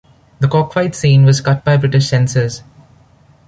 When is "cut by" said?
1.41-1.77